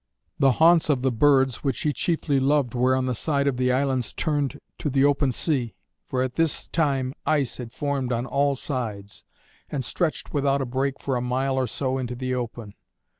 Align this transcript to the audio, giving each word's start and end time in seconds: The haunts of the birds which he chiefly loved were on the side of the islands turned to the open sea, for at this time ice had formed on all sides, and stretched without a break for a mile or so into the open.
The 0.39 0.53
haunts 0.53 0.89
of 0.89 1.03
the 1.03 1.11
birds 1.11 1.57
which 1.63 1.81
he 1.81 1.93
chiefly 1.93 2.39
loved 2.39 2.73
were 2.73 2.95
on 2.95 3.05
the 3.05 3.13
side 3.13 3.45
of 3.45 3.57
the 3.57 3.71
islands 3.71 4.13
turned 4.13 4.59
to 4.79 4.89
the 4.89 5.05
open 5.05 5.31
sea, 5.31 5.75
for 6.07 6.23
at 6.23 6.33
this 6.37 6.67
time 6.67 7.13
ice 7.23 7.57
had 7.57 7.71
formed 7.71 8.11
on 8.11 8.25
all 8.25 8.55
sides, 8.55 9.23
and 9.69 9.85
stretched 9.85 10.33
without 10.33 10.59
a 10.59 10.65
break 10.65 10.99
for 10.99 11.15
a 11.15 11.21
mile 11.21 11.55
or 11.55 11.67
so 11.67 11.99
into 11.99 12.15
the 12.15 12.33
open. 12.33 12.73